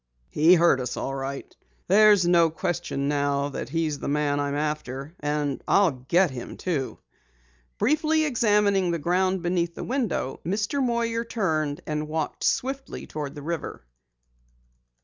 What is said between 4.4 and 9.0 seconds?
am after! And I'll get him, too!" Briefly examining the